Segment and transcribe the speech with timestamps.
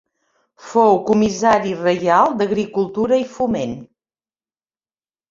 [0.67, 3.77] Fou comissari reial d'Agricultura i Foment.